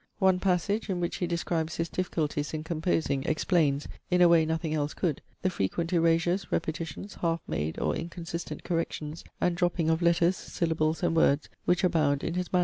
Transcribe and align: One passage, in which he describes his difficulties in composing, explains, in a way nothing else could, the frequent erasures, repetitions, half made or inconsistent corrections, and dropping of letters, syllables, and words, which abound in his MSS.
One 0.17 0.39
passage, 0.39 0.89
in 0.89 0.99
which 0.99 1.17
he 1.17 1.27
describes 1.27 1.75
his 1.75 1.87
difficulties 1.87 2.55
in 2.55 2.63
composing, 2.63 3.21
explains, 3.25 3.87
in 4.09 4.19
a 4.19 4.27
way 4.27 4.47
nothing 4.47 4.73
else 4.73 4.95
could, 4.95 5.21
the 5.43 5.51
frequent 5.51 5.93
erasures, 5.93 6.51
repetitions, 6.51 7.13
half 7.21 7.39
made 7.47 7.77
or 7.79 7.95
inconsistent 7.95 8.63
corrections, 8.63 9.23
and 9.39 9.55
dropping 9.55 9.91
of 9.91 10.01
letters, 10.01 10.35
syllables, 10.37 11.03
and 11.03 11.15
words, 11.15 11.49
which 11.65 11.83
abound 11.83 12.23
in 12.23 12.33
his 12.33 12.51
MSS. 12.51 12.59